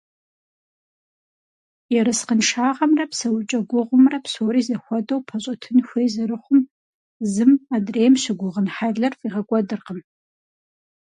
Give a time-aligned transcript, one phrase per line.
[1.97, 6.61] Ерыскъыншагъэмрэ псэукӏэ гугъумрэ псори зэхуэдэу пэщӏэтын хуей зэрыхъум
[7.33, 9.99] зым адрейм щыгугъын хьэлыр фӏигъэкӏуэдыркъым.